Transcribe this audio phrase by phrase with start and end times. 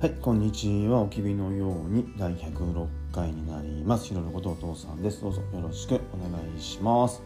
[0.00, 1.02] はい、こんにちは。
[1.02, 4.06] おきびのように第106回になります。
[4.06, 5.20] ひろのことお父さんです。
[5.20, 7.20] どうぞよろしくお願いします。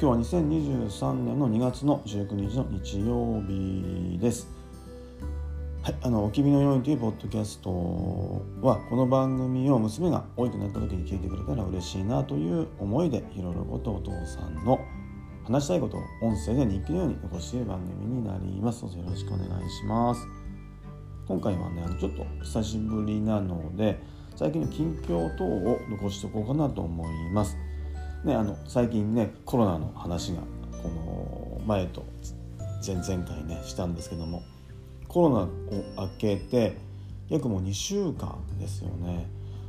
[0.00, 4.46] 今日は2023年の2月の19日の日曜日です。
[5.82, 7.70] はい、あのおきびのようにというポッドキャスト
[8.62, 14.78] はこの番組を娘が大きくなった時に聞いてくれたら嬉しいなという思いでひろのことお父さんの
[15.42, 18.82] 話したいことを音声で日記のように残している番組になります。
[18.82, 20.37] どうぞよろしくお願いします。
[21.28, 24.00] 今回はねあのちょっと久しぶりなので
[24.34, 27.56] 最近の近況等を残しておこうかなと思います。
[28.24, 30.40] ね、あの最近ねコロナの話が
[30.82, 32.04] この前と
[32.84, 34.42] 前々回ねしたんですけども
[35.06, 35.48] コロナを
[35.98, 36.76] 明けて
[37.28, 39.26] 約もう2週間ですよね。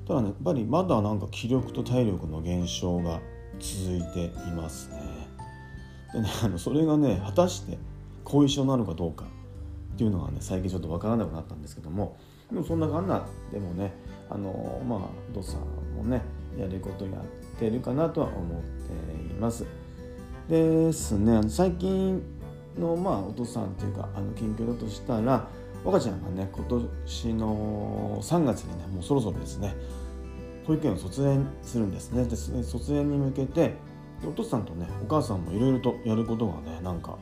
[0.07, 3.19] ただねやっぱりまだなんか気力と体力の減少が
[3.59, 4.97] 続いていますね。
[6.13, 7.77] でねあのそれがね果たして
[8.23, 9.25] 後遺症なのかどうか。
[9.99, 12.17] っていうのがね最近ちょっと分からなくなったんですけども
[12.49, 13.91] でもそんなかんなでもね
[14.29, 15.61] あのまあお父さん
[15.93, 16.21] もね
[16.57, 19.65] やることやってるかなとは思っています。
[20.47, 22.23] ですね最近
[22.79, 25.45] のまあお父さんっていうかあの近況だとしたら
[25.83, 29.75] 若ちゃんがね今年の3月にねもうそろそろですね
[30.65, 32.23] 保育園を卒園するんですね。
[32.23, 33.73] で卒園に向けて
[34.25, 37.17] お父さんとねお母さんもいろいろとやることがねなんか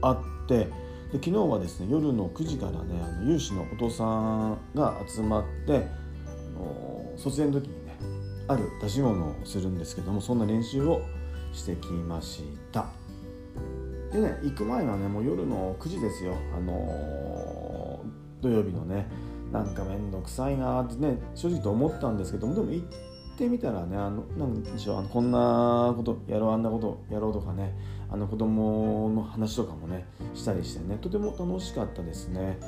[0.00, 0.81] あって
[1.12, 5.86] で昨日はですね夜の9時からねあの有志のお父さんが集まって
[6.26, 7.98] あの卒園の時にね
[8.48, 11.02] ある出し物をするんですけどもそんな練習を
[11.52, 12.86] してきました。
[14.10, 16.34] でね行く前はねもう夜の9時ですよ。
[16.56, 18.00] あの
[18.40, 19.06] 土曜日のね
[19.52, 22.86] なんか面倒くさいなってね正直と思ったんですけどもでも行っ
[23.36, 27.74] てみたらねあのなんでしょうあのこんなことやろうあんなことやろうとかね
[28.12, 32.58] あの子供の話とかもねしたりしてねとても楽しかったですね。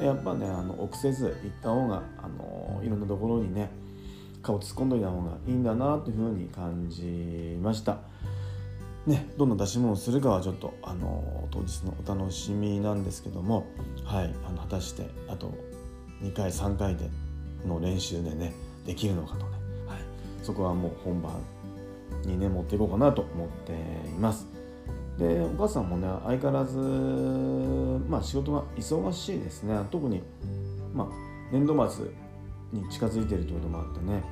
[0.00, 3.70] やっぱねあの臆せず行った方があのいろんなところにね
[4.42, 7.98] 顔突っ込んどいた方がいいんだなというふうに感じました。
[9.06, 13.66] ねどんな出し物をするかはちょっとあの当日のお楽しみなんですけども
[14.04, 15.52] はいあの果たしてあと
[16.22, 17.10] 2回3回で
[17.66, 18.54] の練習でね
[18.86, 19.52] できるのかとね、
[19.86, 19.98] はい、
[20.42, 21.42] そこはもう本番
[22.24, 23.72] にね持っていこうかなと思って
[24.08, 24.63] います。
[25.18, 26.78] でお母さんもね相変わらず、
[28.08, 29.78] まあ、仕事が忙しいですね。
[29.90, 30.22] 特に、
[30.92, 31.08] まあ、
[31.52, 32.06] 年度末
[32.72, 34.22] に近づいてるということもあってね。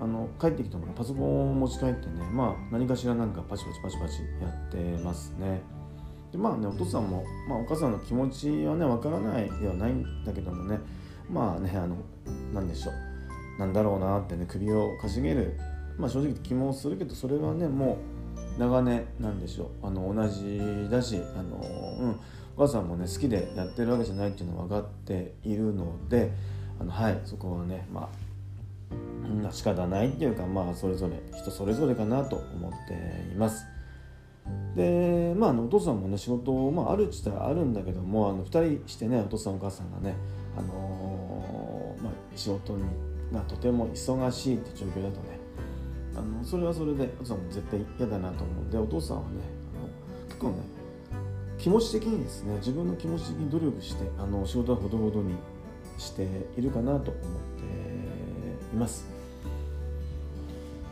[0.00, 5.62] あの帰ってきてもパソコンを持ち帰ってね、まあ、何かしらなんかパチパチパチパチやってますね。
[6.32, 10.80] でまあねお父さんも、まあ、お母さんの気持ちはねわからないではないんだけどもね。
[11.30, 11.96] まあねあの
[12.52, 12.94] 何でしょう。
[13.60, 15.56] なんだろうなってね首をかしげる。
[15.96, 17.96] まあ正直気もするけどそれはねもう
[18.58, 19.86] 長年なんでしょう。
[19.86, 21.56] あの同じだしあの、
[21.98, 22.16] うん、お
[22.58, 26.30] 母さんもね好きでやってるわけじゃないっていうのは分かっているので
[26.80, 28.08] あのはいそこはねまあ
[29.24, 33.66] うん、仕方ないっていうかまあそれぞれ人それぞれかなと思っています。
[34.76, 40.14] でまあ、お父さんもね仕事、まあ、あるっつったらあるんだけどもあの2人してねお父さんお母さんがね、
[40.54, 42.84] あのー、まあ、仕事に
[43.32, 45.38] がとても忙しいって状況だとね
[46.16, 48.64] あのそれはそれでお父さんも絶対嫌だなと思う。
[48.64, 49.28] んでお父さんはね
[49.76, 50.54] あの結構ね
[51.58, 55.34] 気持ち的にですね自分の気持ち的に努力してあの仕事はほどほどに
[55.98, 56.26] して
[56.56, 57.22] いるかなと思っ
[58.70, 59.06] ています。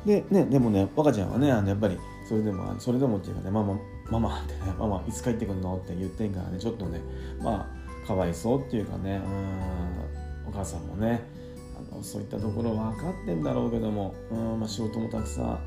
[0.07, 3.79] でねでもね若ちゃんはねあのやっぱりそれでもそれでもっていうかねママ
[4.11, 7.01] ママってね ママいつ帰ってくるのって言ってんからねちょっとね
[7.41, 7.69] ま
[8.05, 9.21] あかわいそうっていうかね
[10.45, 11.23] うんお母さんもね
[12.03, 15.59] そういったところ分かってんだろうけどもうん、まあ、仕事もたくさん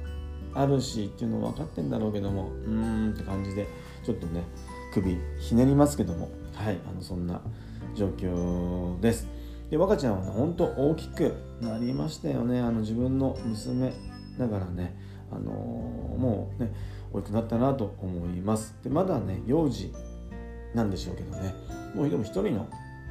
[0.53, 3.67] あるしっていうの分かってんだろうけどもうーんって感じで
[4.03, 4.43] ちょっとね
[4.93, 7.41] 首ひねりますけどもはいあのそんな
[7.95, 9.27] 状況です。
[9.69, 12.61] で若ちゃんはねほんと大きくなりましたよね。
[12.61, 13.93] あの自分の娘
[14.37, 14.95] だからね
[15.31, 16.71] あのー、もうね
[17.11, 18.75] 大きくなったなと思います。
[18.83, 19.93] でまだね幼児
[20.73, 21.53] なんでしょうけどね。
[21.93, 22.67] もうでも一人の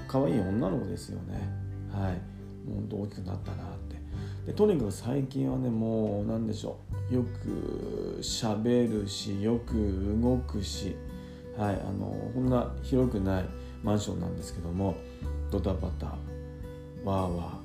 [0.06, 1.40] 可愛い女の子ですよね。
[1.92, 2.33] はい。
[2.64, 3.94] もうほんと大きくなったなって。
[4.46, 6.78] でとにかく最近はねもう何でしょ
[7.10, 7.14] う。
[7.14, 10.96] よくしゃべるしよく動くし。
[11.56, 13.44] はいあのこんな広くない
[13.82, 14.96] マンションなんですけども
[15.52, 17.58] ドタバタわーわ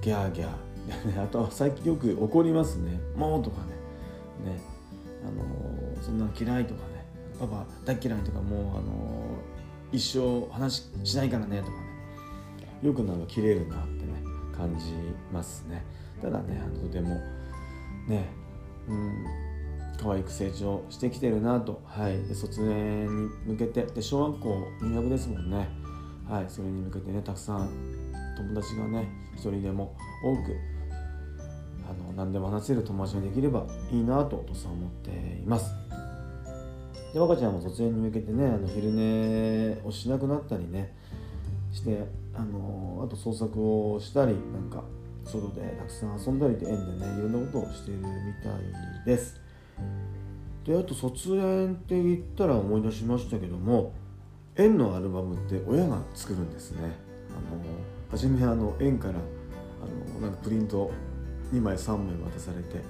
[0.00, 3.78] ーギャーギャーあとは最近よく怒りますね「もう」とかね。
[4.44, 4.60] ね
[5.24, 7.04] あの、そんなの嫌いとかね。
[7.38, 9.38] パパ大嫌いとかもう、あの、
[9.92, 11.76] 一生話しないからねとかね。
[12.82, 13.76] よくなんか切れるな。
[13.76, 13.97] って
[14.58, 14.92] 感じ
[15.32, 15.84] ますね。
[16.20, 17.20] ただねとても
[18.08, 18.28] ね
[18.88, 19.24] うん
[20.00, 23.82] 可愛く成長してきてるなと、はい、で卒園に向けて。
[23.84, 25.68] で小学校入学ですもんね、
[26.28, 27.68] はい、それに向けてねたくさん
[28.36, 30.56] 友達がね一人でも多く
[31.88, 35.72] あの何でも話せる友達ができればいいなとお父さん思っています。
[37.12, 40.94] で若ちゃんも卒園に向けてねあの昼寝をしなくなったりね
[41.72, 42.06] して
[42.38, 44.84] あのあと創作をしたりなんか
[45.24, 48.06] 外でたくさん遊んだりで園でねいろんなことをしているみ
[48.42, 49.40] たいです。
[50.64, 53.92] であと卒園って言ったら思い出しましたけども
[54.56, 56.78] 園のアルバムって親が作るんですね。
[57.30, 57.60] あの
[58.10, 60.92] 初めあの園からあのなんかプリント
[61.52, 62.80] 2枚3枚渡されて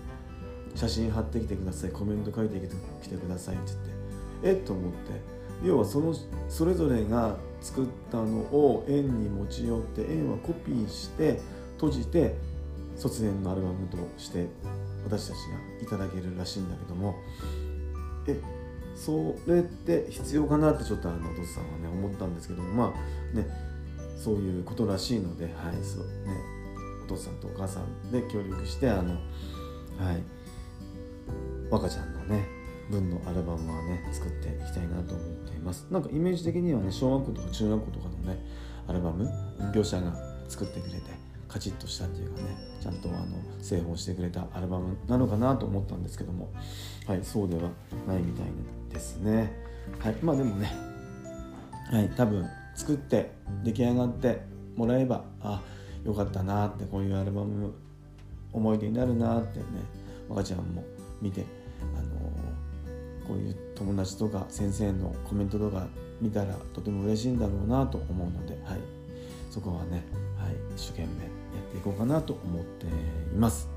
[0.75, 3.73] 写真貼ってきてくださいコメント書いてきてくださいって
[4.43, 5.39] 言ってえっと思って。
[5.65, 6.15] 要はその
[6.49, 11.41] それぞれが作ったのを園に持ち寄って園はコピーして
[11.75, 12.37] 閉じて
[12.97, 14.47] 卒園のアルバムとして
[15.05, 17.15] 私たちがいただけるらしいんだけども
[18.27, 18.41] え
[18.95, 23.47] それって必要かなってちょっとあのお父さんはね思ったんですけどもまあね
[24.17, 25.53] そういうことらしいのではい
[25.85, 26.35] そうね
[27.05, 29.15] お父さんとお母さんで協力してあの
[29.99, 30.23] はい
[31.71, 32.58] 若ちゃんのね
[32.90, 35.87] 分のアルバムはね作っていきたいなと思っています。
[35.90, 38.38] なんかイメージ的にはね小学校とか中学校とかのね
[38.87, 39.31] アルバム
[39.75, 40.14] 業者が
[40.49, 41.00] 作ってくれて
[41.49, 43.26] カチッとしたっていうかねちゃんとあの
[43.61, 46.50] 製本してくれたアルバムなのかなと思ったんですけども。
[47.08, 47.62] はいそうでは
[48.06, 48.46] ないみたい
[48.93, 49.50] ですね。
[49.99, 50.70] はいまあでもね
[51.90, 53.32] はい多分作って
[53.64, 54.43] 出来上がって
[54.76, 55.62] もらえばあ
[56.05, 57.73] よかったなってこういうアルバム
[58.52, 59.64] 思い出になるなってね
[60.29, 60.85] 若ちゃんも
[61.23, 61.46] 見て
[61.96, 62.18] あの
[63.29, 65.87] こういう友達とか先生のコメントとか
[66.21, 68.81] 見たらとても嬉しいんだろうなと思うので、はい、
[69.51, 70.03] そこはね、
[70.39, 71.09] はい、一生懸命や
[71.69, 72.89] っていこうかなと思ってい
[73.39, 73.69] ます。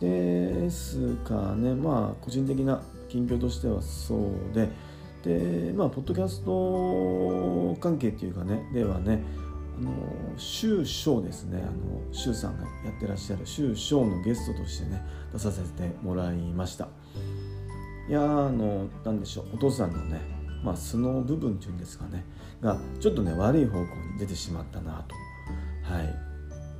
[0.00, 1.74] ですかね。
[1.74, 4.68] まあ個人的な近況としてはそうで
[5.22, 9.22] でまあポッドキャスト関係っていうかねではね
[9.78, 9.90] あの
[10.36, 11.62] 週章ですね。
[11.62, 16.88] あの周さんがやってらっしゃる週章のゲストとしてね出させてもらいました。
[18.08, 20.20] いやあの何でしょうお父さんのね
[20.64, 22.24] まあ素の部分っていうんですかね
[22.60, 25.14] がちょっとね悪い方向に出てしまったなと。
[25.82, 26.32] はい。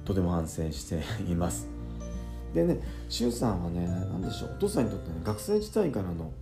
[0.05, 1.69] とても反省しています。
[2.55, 6.33] でね周さんはね何でしょうお父さんにとってね学生時代からのもう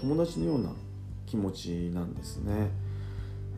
[0.00, 0.70] 友達のような
[1.26, 2.70] 気持ちなんですね。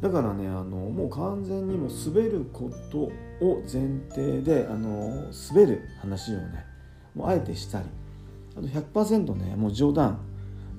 [0.01, 2.99] だからねあのもう完全にも滑ること
[3.45, 6.65] を前提であの滑る話をね
[7.15, 7.87] もうあえてしたり
[8.57, 10.21] あと100%ねもう冗談。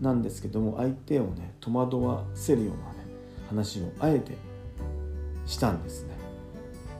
[0.01, 3.05] なんですけども相手をね戸惑わせるようなね
[3.49, 4.37] 話をあえて
[5.45, 6.15] したんですね。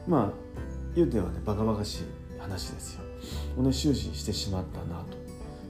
[0.08, 0.32] まあ
[0.96, 2.04] 言うてはねバカバカしい
[2.40, 3.02] 話ですよ。
[3.58, 5.18] をね終始してしまったなと。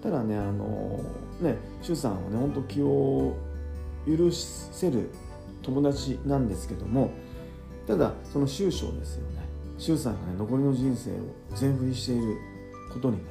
[0.01, 1.03] ただねあの
[1.41, 3.35] ね周さんはね本当気を
[4.05, 5.09] 許せる
[5.63, 7.11] 友達なんですけども
[7.87, 9.37] ただその終章ですよね。
[9.77, 11.15] 周さんがね残りの人生を
[11.55, 12.37] 全振りしている
[12.93, 13.23] ことにね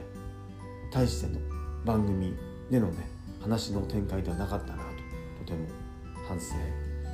[0.92, 1.38] 対しての
[1.84, 2.34] 番組
[2.70, 3.15] でのね
[3.46, 4.82] 話の展開ではなかったな
[5.38, 5.68] ととても
[6.28, 6.54] 反省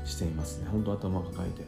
[0.06, 0.68] していますね。
[0.70, 1.64] 本当頭を抱えて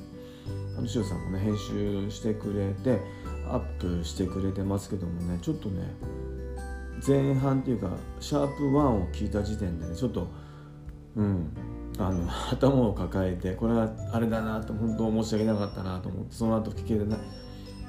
[0.77, 3.01] あの周さんもね編集してくれて
[3.49, 5.95] アップしてくれてますけどもねちょっとね
[7.07, 7.91] 前半っていうか
[8.21, 10.27] シャープ1を聞いた時点でねちょっと
[11.17, 11.55] うん
[11.99, 17.19] あの頭を抱えてこれはあれだなと本当申し訳なかったなと思ってその後聞けてない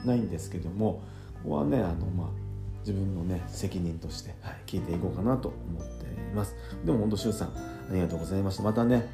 [0.05, 1.01] ないんですけども
[1.43, 2.44] ここはねあのまあ
[2.85, 6.55] 自分のね責任として、はい、聞いていこうかなと思っています。
[6.85, 7.51] でも本当周さんあ
[7.91, 8.63] りがとうございました。
[8.63, 9.09] またね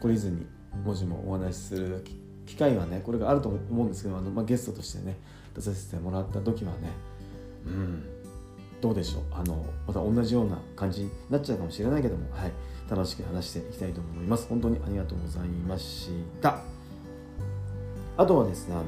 [0.00, 0.46] 懲りずに
[0.84, 2.04] 文字もお話しする
[2.46, 5.16] 機会はねこれがあると思うんですけどあの、まあ、ゲストとしてね
[5.54, 6.90] 出させてもらった時はね
[7.66, 8.04] うん
[8.80, 9.22] どうでしょう？
[9.32, 12.52] あのまた同じような感じになっちゃうかもしれないけども、はい、
[12.88, 14.46] 楽しく話していきたいと思います。
[14.48, 16.60] 本当にありがとうございました。
[18.18, 18.84] あとはですねあの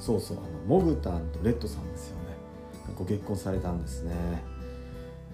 [0.00, 2.17] そうそうあのモグタンとレッドさんですよ。
[2.96, 4.14] ご結婚されたんですね。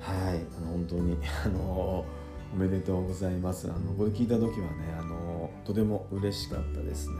[0.01, 0.41] はい。
[0.59, 2.05] あの本当に あの
[2.53, 3.69] おめでとうございます。
[3.71, 7.15] あのこれ聞いた時はねあのとても嬉しかったですね。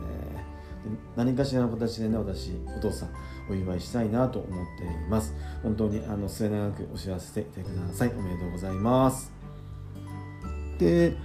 [1.17, 3.09] 何かしらの形でね私お父さん
[3.51, 5.35] お祝いしたいなと思っています。
[5.63, 8.13] 本当にあの末永くお知らせててください。
[8.17, 9.33] おめでとうございます。
[10.79, 11.17] で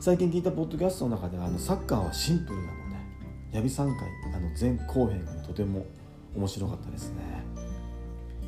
[0.00, 3.06] 最近聞いたポッドキャストの中ではあのサッカーはシンプルなのね
[3.52, 5.84] ヤビ3回あの前後編が、とても
[6.34, 7.42] 面白かったですね。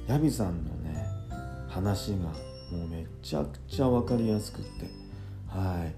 [0.09, 1.07] ヤビさんのね
[1.69, 2.17] 話が
[2.77, 4.87] もうめちゃくちゃ分かりやすくって。
[5.49, 5.95] はい。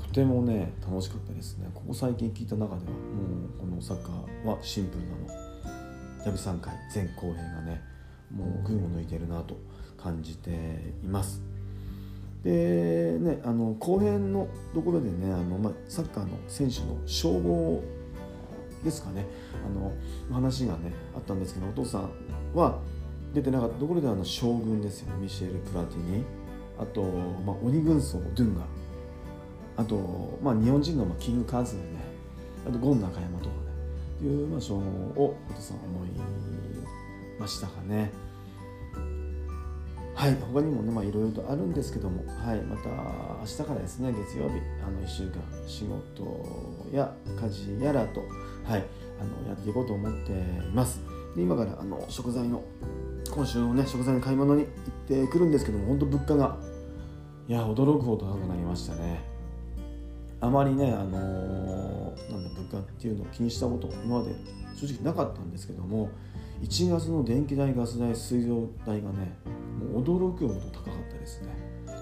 [0.00, 1.68] とてもね楽しかったですね。
[1.74, 5.46] ここ最近聞いた中ではもうこのサッカーはシンプルなの。
[6.24, 7.82] ヤビ3回前後編がね
[8.34, 9.56] もう群を抜いてるなと
[9.96, 10.50] 感じて
[11.02, 11.42] います。
[12.42, 17.82] でねあの後編のところでねあの、ま、サッカーの選手の称号
[18.84, 19.26] ですかね。
[19.66, 19.92] あの
[20.32, 22.10] 話がねあったんですけどお父さん
[22.54, 22.78] は
[23.34, 26.24] 出てなかったところであの将軍ですよミシェル・プラティニ。
[26.78, 28.62] あと、まあ、鬼軍曹ドゥンガ。
[29.76, 31.82] あと、まあ、日本人のキングカズね。
[32.66, 34.26] あとゴン中山とかね。
[34.26, 34.80] いう、まあ、称号
[35.22, 36.08] をお父さん思い
[37.38, 38.10] ましたかね。
[40.14, 42.24] はい他にもねまあいろいろとあるんですけども。
[42.26, 42.88] はいまた
[43.40, 48.20] 明日からですね月曜日あの1週間仕事や家事やらと
[48.64, 48.84] はい
[49.20, 50.34] あのやっていこうと思ってい
[50.72, 51.00] ます。
[51.36, 52.62] で今からあの食材の
[53.30, 56.56] 今週のね食材の買い物に行ってくるんですけども本当物価が。
[57.48, 59.20] いや驚くほど高くなりましたね。
[60.40, 64.34] あまりねあのー、なんだ物価っていうのを気にしたこと今まで
[64.74, 66.10] 正直なかったんですけども
[66.62, 69.38] 1月の電気代ガス代水道代がね
[69.78, 71.48] もう驚くほど高かったですね。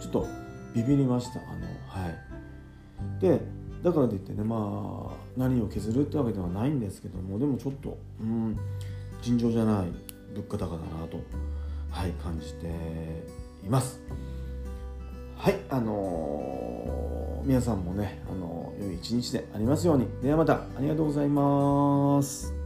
[0.01, 0.27] ちょっと
[0.75, 3.21] ビビりましたあのはい。
[3.21, 3.41] で
[3.83, 8.59] だからといってねまあ何を削るってわけではないんですけどもでもちょっとうん
[9.21, 11.23] 尋常じゃない物価高だなと、
[11.91, 12.67] はい、感じて
[13.65, 14.01] います。
[15.37, 20.07] はいあのー、皆さんもね、あのー、良い一日でありますように。
[20.23, 22.64] ではまたありがとうございます。